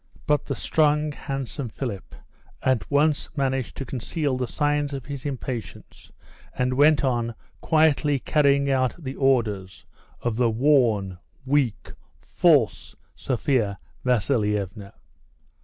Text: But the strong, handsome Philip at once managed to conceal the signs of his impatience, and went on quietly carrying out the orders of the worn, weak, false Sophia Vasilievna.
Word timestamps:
But 0.25 0.45
the 0.45 0.55
strong, 0.55 1.11
handsome 1.11 1.69
Philip 1.69 2.15
at 2.63 2.89
once 2.89 3.29
managed 3.37 3.77
to 3.77 3.85
conceal 3.85 4.35
the 4.35 4.47
signs 4.47 4.93
of 4.95 5.05
his 5.05 5.27
impatience, 5.27 6.11
and 6.57 6.73
went 6.73 7.03
on 7.03 7.35
quietly 7.61 8.17
carrying 8.17 8.67
out 8.67 8.95
the 8.97 9.13
orders 9.13 9.85
of 10.23 10.37
the 10.37 10.49
worn, 10.49 11.19
weak, 11.45 11.91
false 12.23 12.95
Sophia 13.15 13.77
Vasilievna. 14.03 14.95